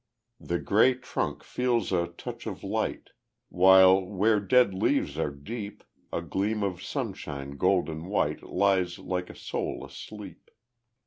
[0.39, 3.11] The gray trunk feels a touch of light,
[3.49, 9.35] While, where dead leaves are deep, A gleam of sunshine golden white Lies like a
[9.35, 10.49] soul asleep.